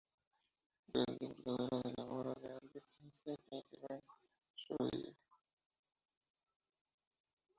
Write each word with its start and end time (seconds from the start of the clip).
Gran 0.93 1.15
divulgadora 1.17 1.77
de 1.83 1.93
la 1.95 2.05
obra 2.05 2.33
de 2.41 2.51
Albert 2.53 2.89
Einstein 3.03 3.37
y 3.51 3.61
Erwin 3.83 4.01
Schrödinger. 4.57 5.15